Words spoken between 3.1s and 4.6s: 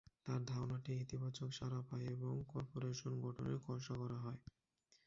গঠনের খসড়া করা হয়।